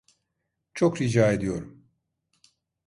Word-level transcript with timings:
Çok 0.73 1.01
rica 1.01 1.31
ediyorum! 1.33 1.87